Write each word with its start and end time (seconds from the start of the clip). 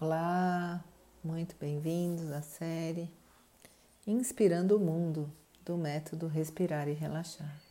Olá, 0.00 0.84
muito 1.22 1.54
bem-vindos 1.54 2.32
à 2.32 2.42
série 2.42 3.08
Inspirando 4.04 4.76
o 4.76 4.80
Mundo 4.80 5.32
do 5.64 5.76
método 5.76 6.26
Respirar 6.26 6.88
e 6.88 6.92
Relaxar. 6.94 7.62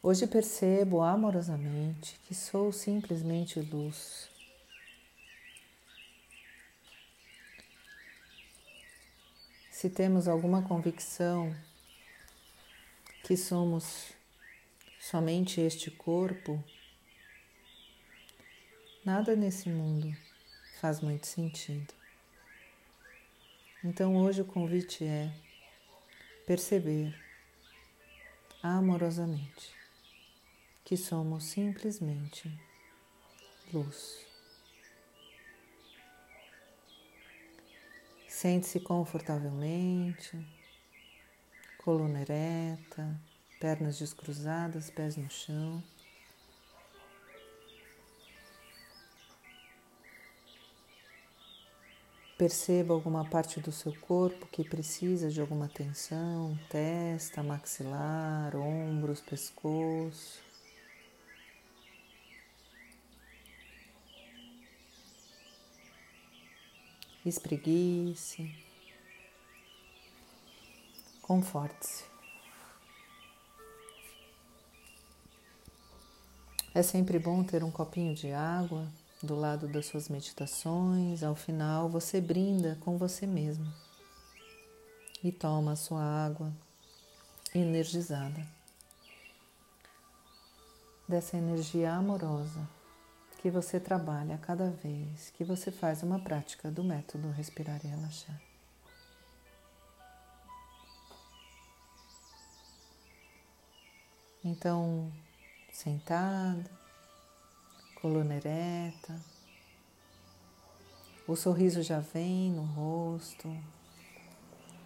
Hoje 0.00 0.28
percebo 0.28 1.02
amorosamente 1.02 2.20
que 2.20 2.36
sou 2.36 2.70
simplesmente 2.70 3.58
luz. 3.58 4.30
Se 9.72 9.90
temos 9.90 10.28
alguma 10.28 10.62
convicção 10.62 11.52
que 13.24 13.36
somos 13.36 14.12
somente 15.00 15.60
este 15.60 15.90
corpo, 15.90 16.62
Nada 19.04 19.36
nesse 19.36 19.68
mundo 19.68 20.16
faz 20.80 21.02
muito 21.02 21.26
sentido. 21.26 21.92
Então 23.84 24.16
hoje 24.16 24.40
o 24.40 24.46
convite 24.46 25.04
é 25.04 25.30
perceber 26.46 27.14
amorosamente 28.62 29.74
que 30.82 30.96
somos 30.96 31.44
simplesmente 31.44 32.50
luz. 33.74 34.24
Sente-se 38.26 38.80
confortavelmente, 38.80 40.42
coluna 41.76 42.22
ereta, 42.22 43.20
pernas 43.60 43.98
descruzadas, 43.98 44.88
pés 44.88 45.18
no 45.18 45.30
chão. 45.30 45.84
Perceba 52.36 52.92
alguma 52.92 53.24
parte 53.24 53.60
do 53.60 53.70
seu 53.70 53.94
corpo 54.00 54.48
que 54.48 54.64
precisa 54.64 55.30
de 55.30 55.40
alguma 55.40 55.66
atenção, 55.66 56.58
testa, 56.68 57.44
maxilar, 57.44 58.56
ombros, 58.56 59.20
pescoço. 59.20 60.42
Espreguice. 67.24 68.52
Conforte-se. 71.22 72.04
É 76.74 76.82
sempre 76.82 77.20
bom 77.20 77.44
ter 77.44 77.62
um 77.62 77.70
copinho 77.70 78.12
de 78.12 78.32
água 78.32 78.92
do 79.24 79.34
lado 79.34 79.66
das 79.66 79.86
suas 79.86 80.08
meditações, 80.08 81.22
ao 81.22 81.34
final 81.34 81.88
você 81.88 82.20
brinda 82.20 82.76
com 82.80 82.96
você 82.98 83.26
mesmo 83.26 83.72
e 85.22 85.32
toma 85.32 85.72
a 85.72 85.76
sua 85.76 86.02
água 86.02 86.52
energizada 87.54 88.46
dessa 91.08 91.36
energia 91.36 91.92
amorosa 91.92 92.68
que 93.38 93.50
você 93.50 93.78
trabalha 93.78 94.38
cada 94.38 94.70
vez 94.70 95.30
que 95.30 95.44
você 95.44 95.70
faz 95.70 96.02
uma 96.02 96.18
prática 96.18 96.70
do 96.70 96.82
método 96.82 97.30
respirar 97.30 97.80
e 97.84 97.88
relaxar. 97.88 98.40
Então, 104.42 105.10
sentado, 105.72 106.68
coluna 108.04 108.34
ereta. 108.34 109.18
O 111.26 111.34
sorriso 111.34 111.82
já 111.82 112.00
vem 112.00 112.50
no 112.50 112.62
rosto. 112.62 113.48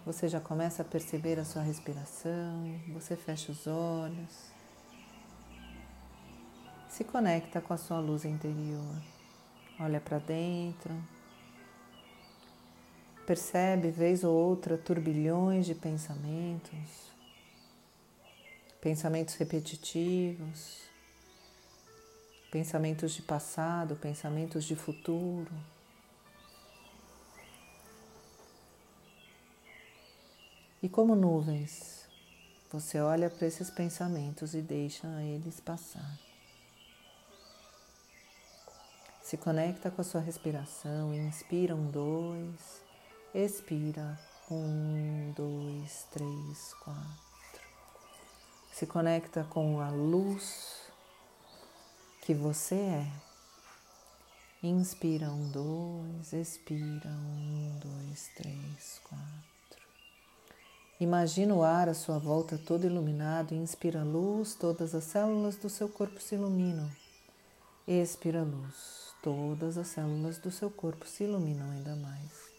Você 0.05 0.29
já 0.29 0.39
começa 0.39 0.83
a 0.83 0.85
perceber 0.85 1.37
a 1.37 1.43
sua 1.43 1.61
respiração. 1.61 2.79
Você 2.93 3.17
fecha 3.17 3.51
os 3.51 3.67
olhos. 3.67 4.53
Se 6.87 7.03
conecta 7.03 7.59
com 7.59 7.73
a 7.73 7.77
sua 7.77 7.99
luz 7.99 8.23
interior. 8.23 8.95
Olha 9.81 9.99
para 9.99 10.19
dentro. 10.19 10.95
Percebe, 13.27 13.91
vez 13.91 14.23
ou 14.23 14.33
outra, 14.33 14.77
turbilhões 14.77 15.65
de 15.65 15.75
pensamentos, 15.75 17.11
pensamentos 18.79 19.35
repetitivos, 19.35 20.88
pensamentos 22.51 23.13
de 23.13 23.21
passado, 23.21 23.95
pensamentos 23.95 24.65
de 24.65 24.75
futuro. 24.75 25.51
E 30.81 30.87
como 30.87 31.15
nuvens, 31.15 32.07
você 32.71 32.99
olha 32.99 33.29
para 33.29 33.47
esses 33.47 33.69
pensamentos 33.69 34.53
e 34.53 34.61
deixa 34.61 35.07
eles 35.21 35.59
passar. 35.59 36.17
Se 39.21 39.37
conecta 39.37 39.91
com 39.91 40.01
a 40.01 40.03
sua 40.03 40.21
respiração, 40.21 41.13
inspira 41.13 41.75
um, 41.75 41.91
dois, 41.91 42.81
expira 43.33 44.19
um, 44.49 45.31
dois, 45.35 46.07
três, 46.11 46.73
quatro. 46.83 47.69
Se 48.71 48.87
conecta 48.87 49.43
com 49.43 49.81
a 49.81 49.89
luz 49.89 50.88
que 52.21 52.33
você 52.33 52.75
é. 52.75 53.11
Inspira 54.61 55.31
um, 55.31 55.49
dois, 55.51 56.33
expira 56.33 57.09
um, 57.09 57.79
dois, 57.79 58.29
três, 58.35 58.99
quatro. 59.03 59.39
Imagina 60.99 61.55
o 61.55 61.63
ar 61.63 61.87
à 61.87 61.93
sua 61.93 62.19
volta 62.19 62.57
todo 62.57 62.85
iluminado, 62.85 63.55
inspira 63.55 64.03
luz, 64.03 64.55
todas 64.55 64.93
as 64.93 65.05
células 65.05 65.55
do 65.55 65.69
seu 65.69 65.87
corpo 65.87 66.19
se 66.19 66.35
iluminam. 66.35 66.91
Expira 67.87 68.43
luz, 68.43 69.13
todas 69.23 69.77
as 69.77 69.87
células 69.87 70.37
do 70.37 70.51
seu 70.51 70.69
corpo 70.69 71.07
se 71.07 71.23
iluminam 71.23 71.71
ainda 71.71 71.95
mais. 71.95 72.49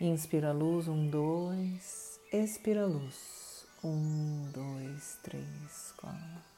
Inspira 0.00 0.52
luz, 0.52 0.86
um, 0.86 1.10
dois, 1.10 2.20
expira 2.32 2.86
luz, 2.86 3.66
um, 3.82 4.48
dois, 4.52 5.18
três, 5.24 5.92
quatro. 5.96 6.51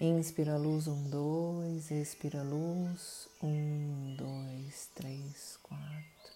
Inspira 0.00 0.56
luz, 0.56 0.88
um, 0.88 1.08
dois, 1.08 1.90
expira 1.92 2.42
luz, 2.42 3.28
um, 3.40 4.16
dois, 4.16 4.90
três, 4.92 5.56
quatro. 5.62 6.34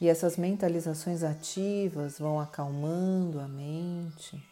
E 0.00 0.08
essas 0.08 0.38
mentalizações 0.38 1.22
ativas 1.22 2.18
vão 2.18 2.40
acalmando 2.40 3.38
a 3.40 3.46
mente, 3.46 4.42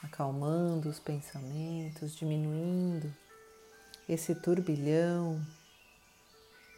acalmando 0.00 0.88
os 0.88 1.00
pensamentos, 1.00 2.14
diminuindo 2.14 3.12
esse 4.08 4.34
turbilhão 4.34 5.44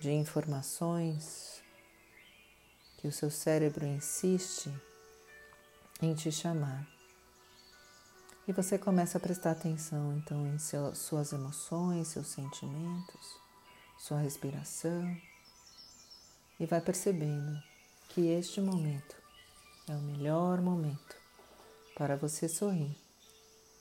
de 0.01 0.11
informações 0.11 1.63
que 2.97 3.07
o 3.07 3.13
seu 3.13 3.31
cérebro 3.31 3.85
insiste 3.85 4.73
em 6.01 6.15
te 6.15 6.33
chamar. 6.33 6.94
E 8.47 8.53
você 8.53 8.77
começa 8.77 9.17
a 9.17 9.21
prestar 9.21 9.53
atenção 9.53 10.15
então 10.19 10.47
em 10.47 10.59
seu, 10.59 10.95
suas 10.95 11.33
emoções, 11.33 12.09
seus 12.09 12.27
sentimentos, 12.27 13.41
sua 13.99 14.19
respiração 14.19 15.17
e 16.61 16.67
vai 16.67 16.81
percebendo 16.81 17.59
que 18.11 18.29
este 18.29 18.61
momento 18.61 19.17
é 19.89 19.93
o 19.93 20.03
melhor 20.03 20.61
momento 20.61 21.17
para 21.97 22.17
você 22.17 22.47
sorrir 22.47 22.95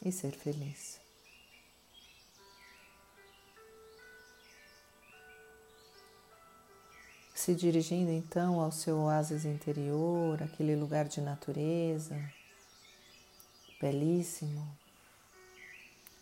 e 0.02 0.12
ser 0.14 0.32
feliz. 0.32 1.02
Se 7.36 7.54
dirigindo 7.54 8.12
então 8.12 8.62
ao 8.62 8.72
seu 8.72 8.98
oásis 9.00 9.44
interior, 9.44 10.42
aquele 10.42 10.78
lugar 10.78 11.06
de 11.10 11.20
natureza, 11.20 12.16
belíssimo, 13.84 14.66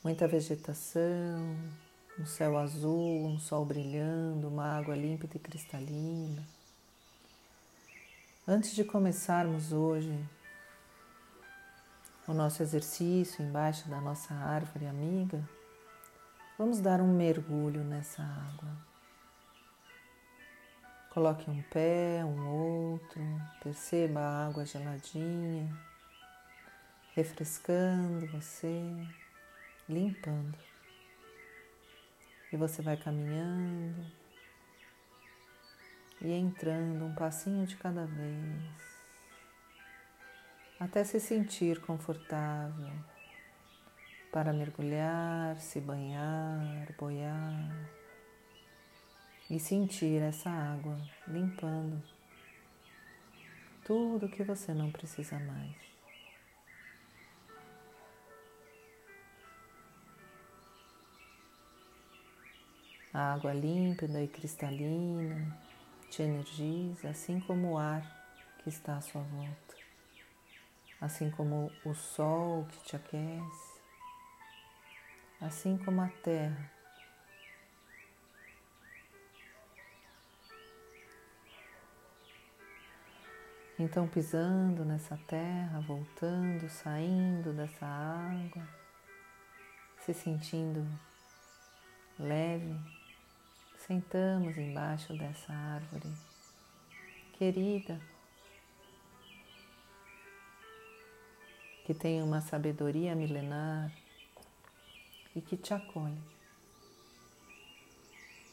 muita 0.04 0.28
vegetação, 0.28 1.56
um 2.18 2.26
céu 2.26 2.58
azul, 2.58 3.24
um 3.24 3.38
sol 3.38 3.64
brilhando, 3.64 4.48
uma 4.48 4.80
água 4.80 4.96
límpida 4.96 5.38
e 5.38 5.40
cristalina. 5.40 6.44
Antes 8.48 8.74
de 8.74 8.84
começarmos 8.84 9.72
hoje 9.72 10.12
o 12.28 12.34
nosso 12.34 12.64
exercício 12.64 13.46
embaixo 13.46 13.88
da 13.88 14.02
nossa 14.02 14.34
árvore 14.34 14.88
amiga, 14.88 15.48
vamos 16.58 16.80
dar 16.80 17.00
um 17.00 17.14
mergulho 17.14 17.84
nessa 17.84 18.24
água. 18.24 18.70
Coloque 21.12 21.48
um 21.48 21.62
pé, 21.70 22.26
um 22.26 22.48
outro, 22.50 23.22
perceba 23.62 24.20
a 24.20 24.48
água 24.48 24.66
geladinha 24.66 25.91
refrescando 27.14 28.28
você, 28.28 28.82
limpando. 29.88 30.58
E 32.52 32.58
você 32.58 32.82
vai 32.82 32.98
caminhando 32.98 34.06
e 36.22 36.32
entrando 36.32 37.06
um 37.06 37.16
passinho 37.16 37.66
de 37.66 37.76
cada 37.78 38.06
vez, 38.06 39.00
até 40.80 41.04
se 41.04 41.20
sentir 41.20 41.82
confortável 41.82 42.92
para 44.32 44.54
mergulhar, 44.54 45.58
se 45.60 45.82
banhar, 45.82 46.94
boiar 46.98 47.90
e 49.50 49.60
sentir 49.60 50.22
essa 50.22 50.50
água 50.50 50.98
limpando 51.28 52.02
tudo 53.84 54.30
que 54.30 54.44
você 54.44 54.74
não 54.74 54.92
precisa 54.92 55.38
mais. 55.40 55.91
A 63.14 63.34
água 63.34 63.52
límpida 63.52 64.24
e 64.24 64.28
cristalina 64.28 65.58
te 66.10 66.24
energiza, 66.24 67.10
assim 67.10 67.42
como 67.42 67.74
o 67.74 67.78
ar 67.78 68.02
que 68.60 68.70
está 68.70 68.96
à 68.96 69.02
sua 69.02 69.22
volta, 69.22 69.76
assim 71.02 71.30
como 71.30 71.70
o 71.84 71.94
sol 71.94 72.66
que 72.72 72.84
te 72.86 72.96
aquece, 72.96 73.82
assim 75.42 75.78
como 75.78 76.02
a 76.02 76.08
terra. 76.24 76.72
Então, 83.78 84.08
pisando 84.08 84.86
nessa 84.86 85.18
terra, 85.28 85.82
voltando, 85.82 86.70
saindo 86.70 87.52
dessa 87.52 87.86
água, 87.86 88.66
se 89.98 90.14
sentindo 90.14 90.88
leve, 92.18 93.01
sentamos 93.92 94.58
embaixo 94.58 95.14
dessa 95.18 95.52
árvore 95.52 96.10
querida, 97.34 98.00
que 101.86 101.94
tem 101.94 102.24
uma 102.24 102.40
sabedoria 102.40 103.14
milenar 103.14 103.92
e 105.36 105.42
que 105.42 105.58
te 105.58 105.74
acolhe. 105.74 106.24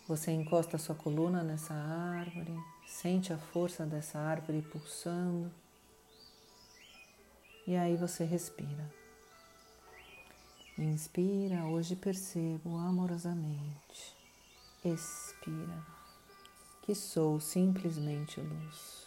Você 0.09 0.33
encosta 0.33 0.77
sua 0.77 0.97
coluna 0.97 1.45
nessa 1.45 1.73
árvore, 1.73 2.57
sente 2.85 3.33
a 3.33 3.39
força 3.39 3.87
dessa 3.87 4.19
árvore 4.19 4.61
pulsando. 4.61 5.53
E 7.65 7.77
aí 7.77 7.97
você 7.97 8.25
respira. 8.25 8.93
Inspira, 10.77 11.65
hoje 11.67 11.95
percebo 11.95 12.77
amorosamente. 12.77 14.18
Expira, 14.91 15.87
que 16.81 16.95
sou 16.95 17.39
simplesmente 17.39 18.41
luz. 18.41 19.07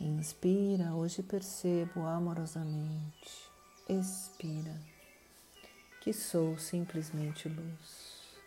Inspira, 0.00 0.94
hoje 0.94 1.22
percebo 1.22 2.06
amorosamente. 2.06 3.50
Expira, 3.86 4.80
que 6.00 6.14
sou 6.14 6.56
simplesmente 6.58 7.50
luz. 7.50 8.38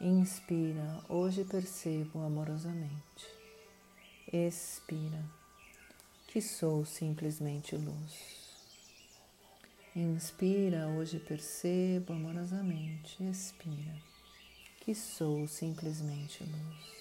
Inspira, 0.00 1.04
hoje 1.08 1.44
percebo 1.44 2.24
amorosamente. 2.24 3.28
Expira, 4.32 5.24
que 6.26 6.42
sou 6.42 6.84
simplesmente 6.84 7.76
luz. 7.76 8.44
Inspira, 9.94 10.88
hoje 10.88 11.20
percebo 11.20 12.12
amorosamente. 12.12 13.22
Expira, 13.22 14.13
que 14.84 14.94
sou 14.94 15.48
simplesmente 15.48 16.44
luz. 16.44 16.94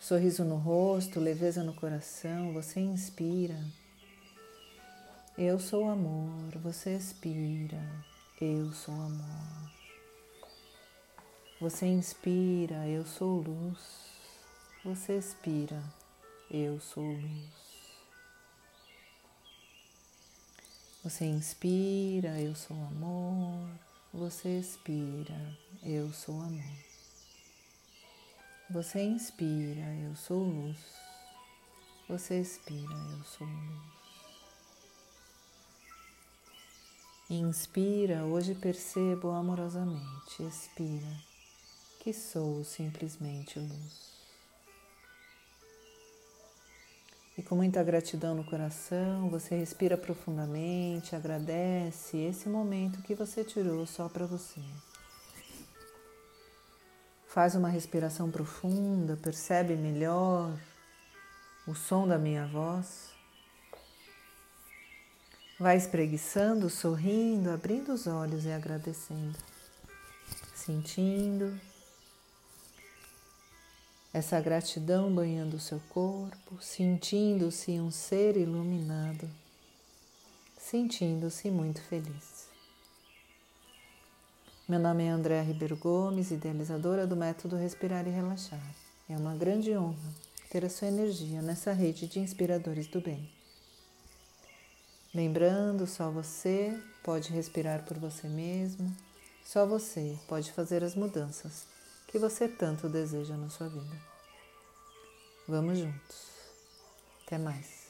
Sorriso 0.00 0.44
no 0.44 0.56
rosto, 0.56 1.20
leveza 1.20 1.62
no 1.62 1.74
coração, 1.74 2.54
você 2.54 2.80
inspira. 2.80 3.62
Eu 5.36 5.58
sou 5.58 5.90
amor, 5.90 6.56
você 6.62 6.96
expira. 6.96 7.82
Eu 8.40 8.72
sou 8.72 8.94
amor. 8.94 9.70
Você 11.60 11.86
inspira, 11.86 12.88
eu 12.88 13.04
sou 13.04 13.42
luz. 13.42 13.78
Você 14.84 15.18
expira, 15.18 15.82
eu 16.50 16.80
sou 16.80 17.04
luz. 17.04 17.64
Você 21.02 21.26
inspira, 21.26 22.40
eu 22.40 22.54
sou 22.54 22.76
amor. 22.76 23.83
Você 24.16 24.60
expira, 24.60 25.58
eu 25.82 26.12
sou 26.12 26.36
amor. 26.40 26.78
Você 28.70 29.02
inspira, 29.02 29.92
eu 30.04 30.14
sou 30.14 30.38
luz. 30.38 30.78
Você 32.08 32.40
expira, 32.40 32.94
eu 33.10 33.24
sou 33.24 33.44
luz. 33.44 33.82
Inspira, 37.28 38.24
hoje 38.24 38.54
percebo 38.54 39.30
amorosamente. 39.30 40.44
Expira 40.44 41.20
que 41.98 42.12
sou 42.12 42.62
simplesmente 42.62 43.58
luz. 43.58 44.23
E 47.36 47.42
com 47.42 47.56
muita 47.56 47.82
gratidão 47.82 48.34
no 48.34 48.44
coração, 48.44 49.28
você 49.28 49.56
respira 49.56 49.96
profundamente, 49.96 51.16
agradece 51.16 52.16
esse 52.16 52.48
momento 52.48 53.02
que 53.02 53.14
você 53.14 53.42
tirou 53.42 53.84
só 53.86 54.08
para 54.08 54.24
você. 54.24 54.60
Faz 57.26 57.56
uma 57.56 57.68
respiração 57.68 58.30
profunda, 58.30 59.16
percebe 59.16 59.74
melhor 59.74 60.56
o 61.66 61.74
som 61.74 62.06
da 62.06 62.16
minha 62.16 62.46
voz. 62.46 63.10
Vai 65.58 65.76
espreguiçando, 65.76 66.70
sorrindo, 66.70 67.50
abrindo 67.50 67.92
os 67.92 68.06
olhos 68.06 68.44
e 68.44 68.52
agradecendo, 68.52 69.36
sentindo 70.54 71.58
essa 74.14 74.40
gratidão 74.40 75.12
banhando 75.12 75.56
o 75.56 75.60
seu 75.60 75.80
corpo, 75.88 76.56
sentindo-se 76.60 77.72
um 77.80 77.90
ser 77.90 78.36
iluminado, 78.36 79.28
sentindo-se 80.56 81.50
muito 81.50 81.82
feliz. 81.82 82.46
Meu 84.68 84.78
nome 84.78 85.02
é 85.02 85.08
Andréa 85.08 85.42
Ribeiro 85.42 85.76
Gomes, 85.76 86.30
idealizadora 86.30 87.08
do 87.08 87.16
método 87.16 87.56
Respirar 87.56 88.06
e 88.06 88.10
Relaxar. 88.10 88.64
É 89.08 89.16
uma 89.16 89.34
grande 89.34 89.76
honra 89.76 90.14
ter 90.48 90.64
a 90.64 90.70
sua 90.70 90.86
energia 90.86 91.42
nessa 91.42 91.72
rede 91.72 92.06
de 92.06 92.20
inspiradores 92.20 92.86
do 92.86 93.00
bem. 93.00 93.28
Lembrando, 95.12 95.88
só 95.88 96.08
você 96.08 96.80
pode 97.02 97.32
respirar 97.32 97.84
por 97.84 97.98
você 97.98 98.28
mesmo, 98.28 98.96
só 99.44 99.66
você 99.66 100.16
pode 100.28 100.52
fazer 100.52 100.84
as 100.84 100.94
mudanças 100.94 101.73
que 102.14 102.18
você 102.20 102.46
tanto 102.46 102.88
deseja 102.88 103.36
na 103.36 103.50
sua 103.50 103.68
vida. 103.68 103.96
Vamos 105.48 105.78
juntos. 105.78 106.30
Até 107.26 107.38
mais. 107.38 107.83